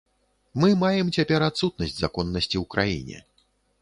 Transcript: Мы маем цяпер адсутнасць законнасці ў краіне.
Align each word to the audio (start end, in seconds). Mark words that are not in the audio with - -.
Мы 0.61 0.69
маем 0.83 1.11
цяпер 1.19 1.45
адсутнасць 1.49 1.93
законнасці 1.99 2.53
ў 2.63 2.65
краіне. 2.73 3.17